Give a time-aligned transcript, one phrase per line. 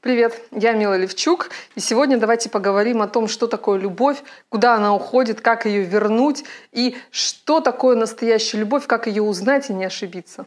[0.00, 4.94] Привет, я Мила Левчук, и сегодня давайте поговорим о том, что такое любовь, куда она
[4.94, 10.46] уходит, как ее вернуть, и что такое настоящая любовь, как ее узнать и не ошибиться.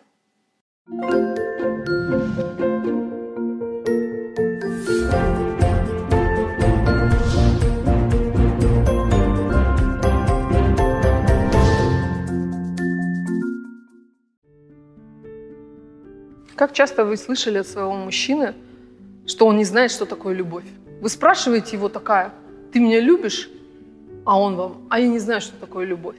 [16.55, 18.55] Как часто вы слышали от своего мужчины,
[19.25, 20.65] что он не знает, что такое любовь.
[21.01, 22.33] Вы спрашиваете его такая,
[22.71, 23.49] ты меня любишь?
[24.25, 26.17] А он вам, а я не знаю, что такое любовь.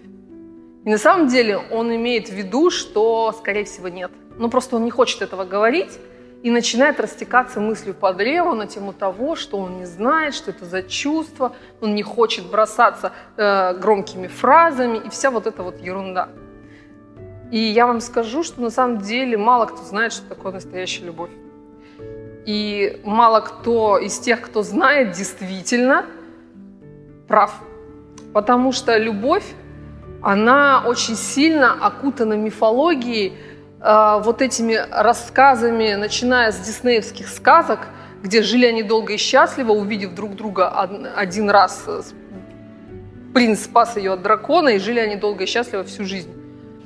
[0.85, 4.11] И на самом деле он имеет в виду, что, скорее всего, нет.
[4.39, 5.99] Ну, просто он не хочет этого говорить
[6.43, 10.65] и начинает растекаться мыслью по древу на тему того, что он не знает, что это
[10.65, 16.31] за чувство, он не хочет бросаться э, громкими фразами и вся вот эта вот ерунда.
[17.53, 21.31] И я вам скажу, что на самом деле мало кто знает, что такое настоящая любовь.
[22.47, 26.07] И мало кто из тех, кто знает, действительно
[27.29, 27.55] прав.
[28.33, 29.45] Потому что любовь,
[30.23, 33.35] она очень сильно окутана мифологией,
[33.81, 37.81] э, вот этими рассказами, начиная с диснеевских сказок,
[38.23, 40.69] где жили они долго и счастливо, увидев друг друга
[41.17, 41.89] один раз.
[43.35, 46.31] Принц спас ее от дракона, и жили они долго и счастливо всю жизнь.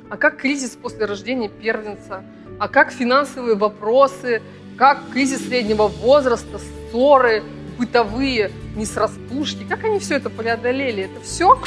[0.09, 2.23] А как кризис после рождения первенца?
[2.59, 4.41] А как финансовые вопросы
[4.77, 7.43] как кризис среднего возраста, ссоры,
[7.77, 11.03] бытовые несрастушки, как они все это преодолели.
[11.03, 11.59] Это все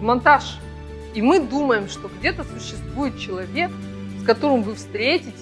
[0.00, 0.58] монтаж.
[1.14, 3.70] И мы думаем, что где-то существует человек,
[4.20, 5.34] с которым вы встретитесь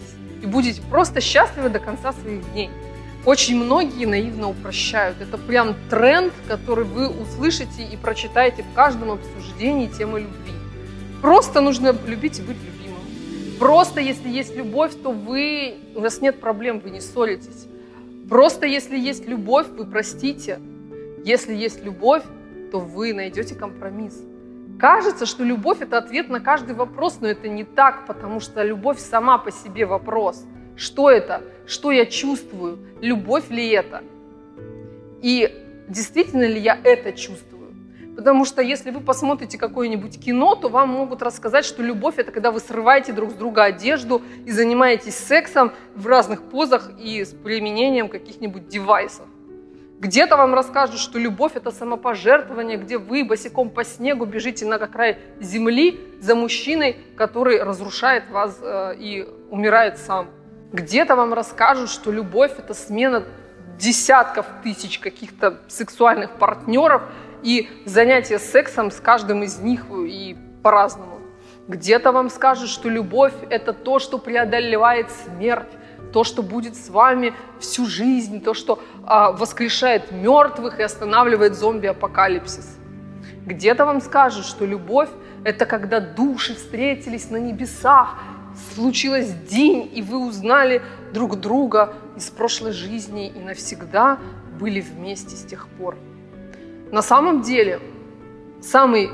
[0.43, 2.71] и будете просто счастливы до конца своих дней.
[3.25, 5.21] Очень многие наивно упрощают.
[5.21, 10.53] Это прям тренд, который вы услышите и прочитаете в каждом обсуждении темы любви.
[11.21, 12.76] Просто нужно любить и быть любимым.
[13.59, 17.67] Просто если есть любовь, то вы, у вас нет проблем, вы не ссоритесь.
[18.29, 20.59] Просто если есть любовь, вы простите.
[21.25, 22.23] Если есть любовь,
[22.71, 24.23] то вы найдете компромисс.
[24.79, 28.99] Кажется, что любовь– это ответ на каждый вопрос, но это не так, потому что любовь
[28.99, 30.45] сама по себе вопрос.
[30.77, 31.43] Что это?
[31.67, 32.79] Что я чувствую?
[33.01, 34.03] Любовь ли это?
[35.23, 35.51] И
[35.89, 37.56] действительно ли я это чувствую?
[38.17, 42.51] Потому что если вы посмотрите какое-нибудь кино, то вам могут рассказать, что любовь– это когда
[42.51, 48.09] вы срываете друг с друга одежду и занимаетесь сексом в разных позах и с применением
[48.09, 49.27] каких-нибудь девайсов.
[49.99, 55.19] Где-то вам расскажут, что любовь– это самопожертвование, где вы босиком по снегу бежите на край
[55.39, 60.29] земли за мужчиной, который разрушает вас э, и умирает сам.
[60.73, 63.25] Где-то вам расскажут, что любовь– это смена
[63.79, 67.03] десятков тысяч каких-то сексуальных партнеров–
[67.43, 71.21] и занятия сексом с каждым из них и по-разному.
[71.69, 75.73] Где-то вам скажут, что любовь– это то, что преодолевает смерть,
[76.13, 82.79] то, что будет с вами всю жизнь, то, что а, воскрешает мертвых и останавливает зомби-апокалипсис.
[83.45, 85.09] Где-то вам скажут, что любовь–
[85.45, 88.17] это когда души встретились на небесах,
[88.75, 90.83] случилось день, и вы узнали
[91.13, 94.19] друг друга из прошлой жизни и навсегда
[94.59, 95.97] были вместе с тех пор.
[96.93, 97.81] На самом деле,
[98.63, 99.11] самый,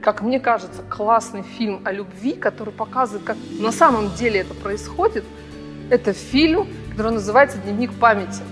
[0.00, 5.24] как мне кажется, классный фильм о любви, который показывает, как на самом деле это происходит,
[5.90, 8.42] это фильм, который называется «Дневник памяти».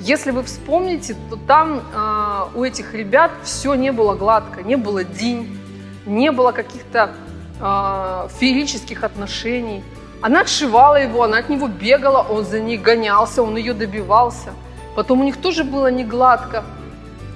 [0.00, 5.02] Если вы вспомните, то там э, у этих ребят все не было гладко, не было
[5.02, 5.58] день,
[6.04, 7.12] не было каких-то
[7.58, 9.82] э, феерических отношений.
[10.20, 14.52] Она отшивала его, она от него бегала, он за ней гонялся, он ее добивался.
[14.94, 16.64] Потом у них тоже было не гладко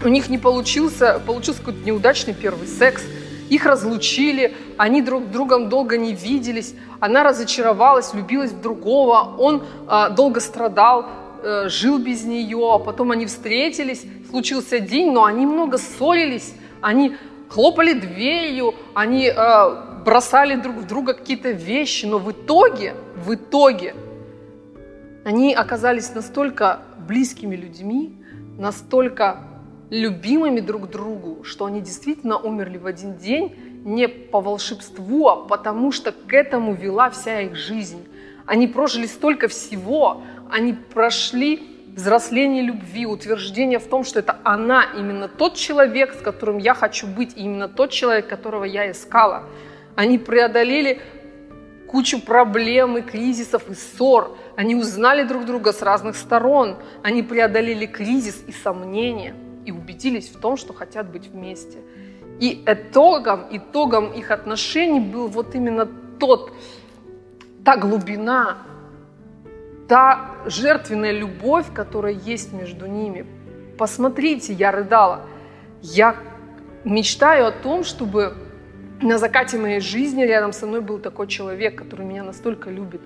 [0.04, 3.02] у них не получился, получился какой-то неудачный первый секс,
[3.48, 10.10] их разлучили, они друг другом долго не виделись, она разочаровалась, влюбилась в другого, он э,
[10.10, 11.06] долго страдал,
[11.42, 17.16] э, жил без нее, а потом они встретились, случился день, но они много ссорились, они
[17.48, 23.94] хлопали дверью, они э, бросали друг в друга какие-то вещи, но в итоге, в итоге
[25.24, 28.12] они оказались настолько близкими людьми,
[28.58, 29.38] настолько
[29.90, 33.54] любимыми друг другу, что они действительно умерли в один день
[33.84, 38.06] не по волшебству, а потому что к этому вела вся их жизнь.
[38.46, 41.62] Они прожили столько всего, они прошли
[41.94, 47.06] взросление любви, утверждение в том, что это она, именно тот человек, с которым я хочу
[47.06, 49.44] быть, и именно тот человек, которого я искала.
[49.94, 51.00] Они преодолели
[51.88, 54.36] кучу проблем и кризисов и ссор.
[54.56, 56.76] Они узнали друг друга с разных сторон.
[57.02, 59.34] Они преодолели кризис и сомнения–
[59.66, 61.78] и убедились в том, что хотят быть вместе.
[62.40, 65.86] И итогом, итогом их отношений был вот именно
[66.18, 66.52] тот,
[67.64, 68.58] та глубина
[69.88, 73.26] та жертвенная любовь, которая есть между ними.
[73.78, 75.22] Посмотрите, я рыдала.
[75.82, 76.16] Я
[76.84, 78.34] мечтаю о том, чтобы
[79.00, 83.00] на закате моей жизни рядом со мной был такой человек, который меня настолько любит.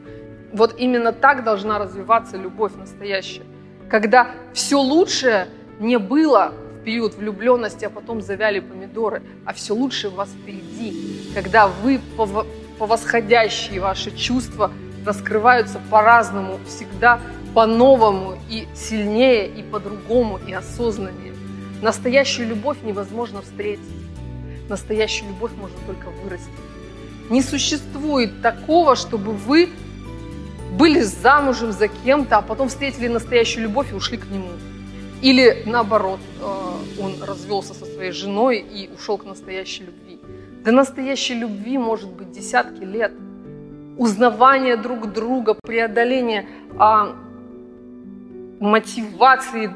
[0.52, 3.42] Вот именно так должна развиваться любовь настоящая.
[3.88, 5.48] Когда все лучшее
[5.80, 11.32] не было в период влюбленности, а потом завяли помидоры, а все лучшее у вас впереди.
[11.34, 12.26] Когда вы по,
[12.78, 14.70] по восходящие ваши чувства
[15.04, 17.20] раскрываются по-разному, всегда
[17.54, 21.34] по-новому и сильнее, и по-другому, и осознаннее.
[21.82, 23.80] Настоящую любовь невозможно встретить.
[24.68, 26.48] Настоящую любовь можно только вырастить.
[27.30, 29.70] Не существует такого, чтобы вы
[30.72, 34.50] были замужем за кем-то, а потом встретили настоящую любовь и ушли к нему.
[35.22, 40.18] Или наоборот, э, он развелся со своей женой и ушел к настоящей любви.
[40.64, 43.12] До настоящей любви может быть десятки лет.
[43.98, 47.14] Узнавание друг друга, преодоление а,
[48.60, 49.70] мотивации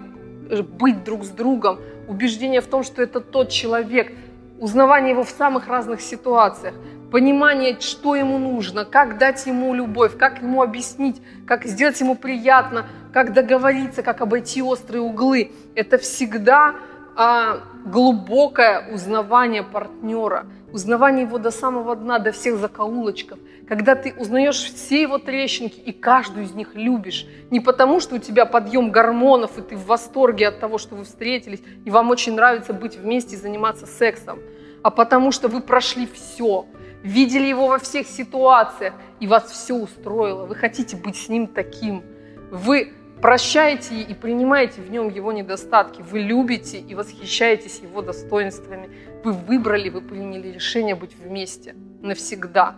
[0.49, 4.12] э, быть друг с другом, убеждение в том, что это тот человек,
[4.58, 6.75] узнавание его в самых разных ситуациях,
[7.14, 12.87] понимание, что ему нужно, как дать ему любовь, как ему объяснить, как сделать ему приятно,
[13.12, 15.52] как договориться, как обойти острые углы.
[15.76, 16.75] Это всегда
[17.14, 23.38] а, глубокое узнавание партнера, узнавание его до самого дна, до всех закоулочков,
[23.69, 27.28] когда ты узнаешь все его трещинки и каждую из них любишь.
[27.52, 31.05] Не потому, что у тебя подъем гормонов, и ты в восторге от того, что вы
[31.05, 34.40] встретились, и вам очень нравится быть вместе и заниматься сексом,
[34.82, 36.67] а потому что вы прошли все,
[37.04, 40.46] видели его во всех ситуациях, и вас все устроило.
[40.46, 42.02] Вы хотите быть с ним таким.
[42.50, 46.02] Вы прощаете и принимаете в нем его недостатки.
[46.02, 48.88] Вы любите и восхищаетесь его достоинствами.
[49.22, 52.76] Вы выбрали, вы приняли решение быть вместе навсегда.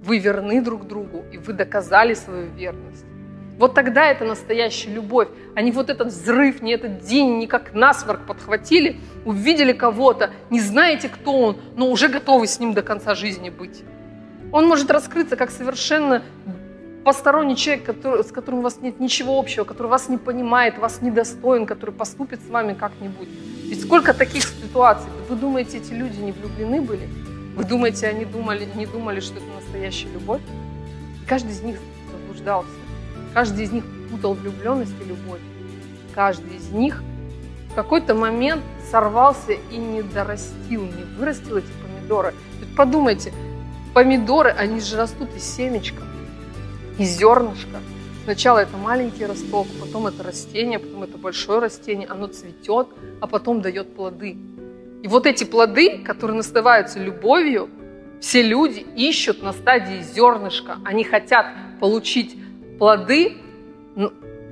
[0.00, 3.04] Вы верны друг другу, и вы доказали свою верность.
[3.58, 7.74] Вот тогда это настоящая любовь, а не вот этот взрыв, не этот день, не как
[7.74, 13.14] насморк подхватили, увидели кого-то, не знаете, кто он, но уже готовы с ним до конца
[13.14, 13.82] жизни быть.
[14.52, 16.22] Он может раскрыться как совершенно
[17.04, 21.02] посторонний человек, который, с которым у вас нет ничего общего, который вас не понимает, вас
[21.02, 23.28] недостоин, который поступит с вами как-нибудь.
[23.64, 25.10] Ведь сколько таких ситуаций?
[25.28, 27.08] Вы думаете, эти люди не влюблены были?
[27.56, 30.40] Вы думаете, они думали, не думали, что это настоящая любовь?
[31.28, 31.78] каждый из них
[32.10, 32.70] заблуждался.
[33.34, 35.40] Каждый из них путал влюбленность и любовь.
[36.14, 37.02] Каждый из них
[37.70, 42.34] в какой-то момент сорвался и не дорастил, не вырастил эти помидоры.
[42.60, 43.32] Ведь подумайте,
[43.94, 46.02] помидоры, они же растут из семечка
[46.98, 47.78] и зернышко.
[48.24, 52.88] Сначала это маленький росток, потом это растение, потом это большое растение, оно цветет,
[53.20, 54.36] а потом дает плоды.
[55.02, 57.70] И вот эти плоды, которые называются любовью,
[58.20, 60.78] все люди ищут на стадии зернышка.
[60.84, 61.46] Они хотят
[61.80, 62.36] получить
[62.78, 63.36] плоды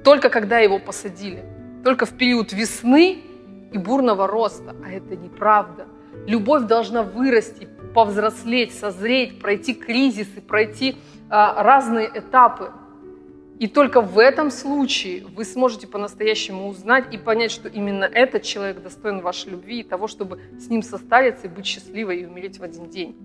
[0.05, 1.45] только когда его посадили,
[1.85, 3.23] только в период весны
[3.73, 4.75] и бурного роста.
[4.85, 5.87] А это неправда.
[6.27, 10.97] Любовь должна вырасти, повзрослеть, созреть, пройти кризисы, пройти
[11.29, 12.71] а, разные этапы.
[13.59, 18.83] И только в этом случае вы сможете по-настоящему узнать и понять, что именно этот человек
[18.83, 22.63] достоин вашей любви и того, чтобы с ним состариться и быть счастливой и умереть в
[22.63, 23.17] один день.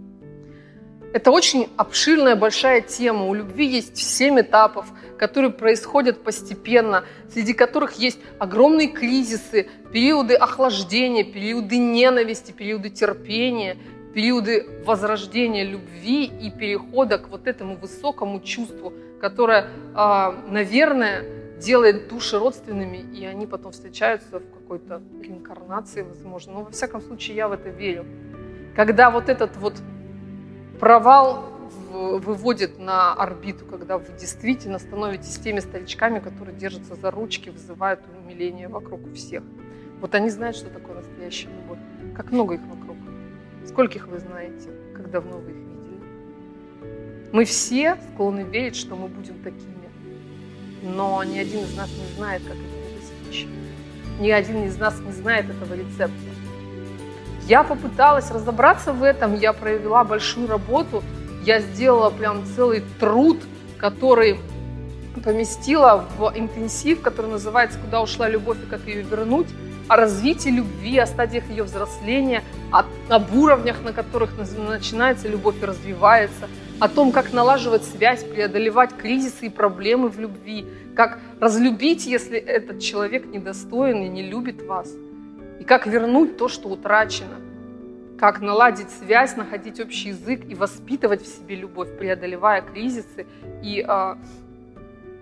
[1.13, 3.25] Это очень обширная, большая тема.
[3.25, 4.87] У любви есть семь этапов,
[5.17, 13.77] которые происходят постепенно, среди которых есть огромные кризисы, периоды охлаждения, периоды ненависти, периоды терпения,
[14.13, 21.25] периоды возрождения любви и перехода к вот этому высокому чувству, которое, а, наверное,
[21.59, 26.53] делает души родственными, и они потом встречаются в какой-то реинкарнации, возможно.
[26.53, 28.05] Но во всяком случае я в это верю.
[28.75, 29.75] Когда вот этот вот
[30.81, 31.45] провал
[31.91, 38.67] выводит на орбиту, когда вы действительно становитесь теми старичками, которые держатся за ручки, вызывают умиление
[38.67, 39.43] вокруг всех.
[40.01, 41.77] Вот они знают, что такое настоящая любовь.
[42.15, 42.97] Как много их вокруг.
[43.67, 47.29] Скольких вы знаете, как давно вы их видели?
[47.31, 49.91] Мы все склонны верить, что мы будем такими.
[50.81, 53.45] Но ни один из нас не знает, как этого достичь.
[54.19, 56.30] Ни один из нас не знает этого рецепта.
[57.47, 61.03] Я попыталась разобраться в этом, я провела большую работу,
[61.43, 63.39] я сделала прям целый труд,
[63.77, 64.39] который
[65.23, 69.47] поместила в интенсив, который называется «Куда ушла любовь и как ее вернуть»,
[69.87, 75.65] о развитии любви, о стадиях ее взросления, о, об уровнях, на которых начинается любовь и
[75.65, 76.47] развивается,
[76.79, 82.79] о том, как налаживать связь, преодолевать кризисы и проблемы в любви, как разлюбить, если этот
[82.79, 84.87] человек недостоин и не любит вас,
[85.61, 87.39] и как вернуть то, что утрачено,
[88.17, 93.27] как наладить связь, находить общий язык и воспитывать в себе любовь, преодолевая кризисы
[93.61, 94.15] и э,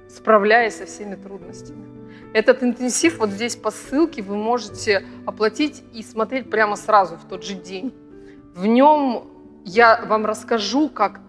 [0.08, 1.86] справляясь со всеми трудностями.
[2.31, 7.43] Этот интенсив вот здесь по ссылке вы можете оплатить и смотреть прямо сразу в тот
[7.43, 7.93] же день.
[8.55, 9.27] В нем
[9.65, 11.19] я вам расскажу, как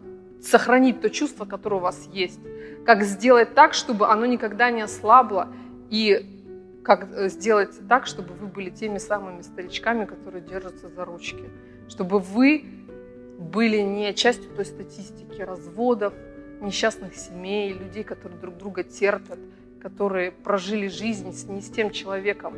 [0.41, 2.39] сохранить то чувство, которое у вас есть,
[2.87, 5.49] как сделать так, чтобы оно никогда не ослабло,
[5.91, 6.40] и
[6.83, 11.45] как э, сделать так, чтобы вы были теми самыми старичками, которые держатся за ручки,
[11.89, 12.65] чтобы вы
[13.39, 16.13] были не частью той статистики разводов,
[16.61, 19.39] несчастных семей, людей, которые друг друга терпят,
[19.81, 22.55] которые прожили жизнь не с тем человеком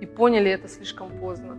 [0.00, 1.56] и поняли это слишком поздно.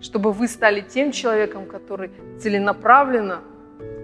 [0.00, 3.42] Чтобы вы стали тем человеком, который целенаправленно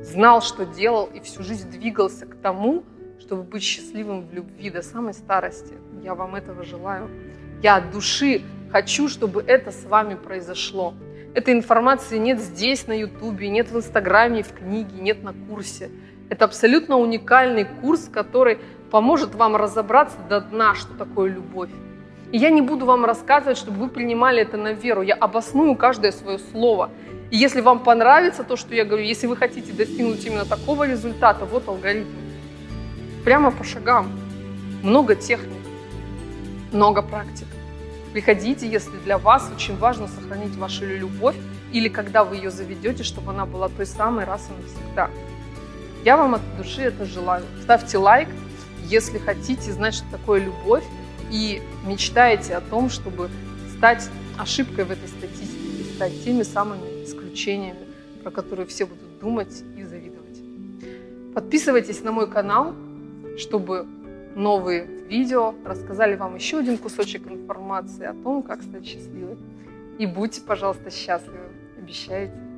[0.02, 2.84] знал, что делал, и всю жизнь двигался к тому,
[3.18, 5.74] чтобы быть счастливым в любви до самой старости.
[6.02, 7.08] Я вам этого желаю.
[7.62, 10.94] Я от души хочу, чтобы это с вами произошло.
[11.34, 15.90] Этой информации нет здесь, на Ютубе, нет в Инстаграме, в книге, нет на курсе.
[16.30, 18.58] Это абсолютно уникальный курс, который
[18.90, 21.70] поможет вам разобраться до дна, что такое любовь.
[22.32, 25.02] И я не буду вам рассказывать, чтобы вы принимали это на веру.
[25.02, 26.90] Я обосную каждое свое слово.
[27.30, 31.44] И если вам понравится то, что я говорю, если вы хотите достигнуть именно такого результата,
[31.44, 32.08] вот алгоритм.
[33.24, 34.10] Прямо по шагам.
[34.82, 35.60] Много техник,
[36.72, 37.46] много практик.
[38.12, 41.36] Приходите, если для вас очень важно сохранить вашу любовь,
[41.72, 45.10] или когда вы ее заведете, чтобы она была той самой раз и навсегда.
[46.04, 47.44] Я вам от души это желаю.
[47.62, 48.28] Ставьте лайк,
[48.88, 50.84] если хотите знать, что такое любовь,
[51.30, 53.30] и мечтаете о том, чтобы
[53.76, 57.86] стать ошибкой в этой статистике, стать теми самыми исключениями,
[58.22, 60.40] про которые все будут думать и завидовать.
[61.34, 62.74] Подписывайтесь на мой канал,
[63.38, 63.86] чтобы
[64.34, 69.36] новые видео рассказали вам еще один кусочек информации о том, как стать счастливой.
[69.98, 71.50] И будьте, пожалуйста, счастливы.
[71.76, 72.49] Обещаете?